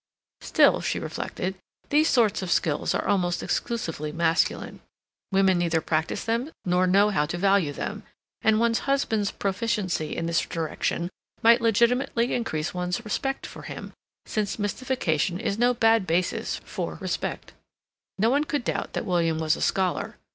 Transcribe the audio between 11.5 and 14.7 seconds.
legitimately increase one's respect for him, since